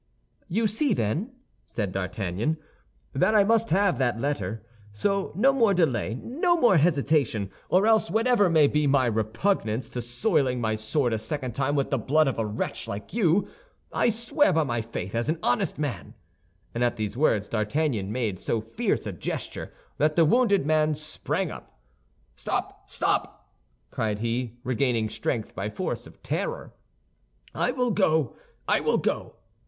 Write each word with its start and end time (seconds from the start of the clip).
"You 0.47 0.65
see, 0.67 0.95
then," 0.95 1.31
said 1.63 1.91
D'Artagnan, 1.91 2.57
"that 3.13 3.35
I 3.35 3.43
must 3.43 3.69
have 3.69 3.99
that 3.99 4.19
letter. 4.19 4.65
So 4.93 5.31
no 5.35 5.53
more 5.53 5.75
delay, 5.75 6.15
no 6.23 6.57
more 6.57 6.77
hesitation; 6.77 7.51
or 7.69 7.85
else 7.85 8.09
whatever 8.09 8.49
may 8.49 8.65
be 8.65 8.87
my 8.87 9.05
repugnance 9.05 9.89
to 9.89 10.01
soiling 10.01 10.59
my 10.59 10.73
sword 10.73 11.13
a 11.13 11.19
second 11.19 11.51
time 11.53 11.75
with 11.75 11.91
the 11.91 11.99
blood 11.99 12.27
of 12.27 12.39
a 12.39 12.45
wretch 12.47 12.87
like 12.87 13.13
you, 13.13 13.47
I 13.93 14.09
swear 14.09 14.51
by 14.51 14.63
my 14.63 14.81
faith 14.81 15.13
as 15.13 15.29
an 15.29 15.37
honest 15.43 15.77
man—" 15.77 16.15
and 16.73 16.83
at 16.83 16.95
these 16.95 17.15
words 17.15 17.47
D'Artagnan 17.47 18.11
made 18.11 18.39
so 18.39 18.59
fierce 18.59 19.05
a 19.05 19.11
gesture 19.11 19.71
that 19.99 20.15
the 20.15 20.25
wounded 20.25 20.65
man 20.65 20.95
sprang 20.95 21.51
up. 21.51 21.79
"Stop, 22.35 22.89
stop!" 22.89 23.51
cried 23.91 24.17
he, 24.17 24.55
regaining 24.63 25.09
strength 25.09 25.53
by 25.53 25.69
force 25.69 26.07
of 26.07 26.23
terror. 26.23 26.73
"I 27.53 27.69
will 27.69 27.91
go—I 27.91 28.79
will 28.79 28.97
go!" 28.97 29.35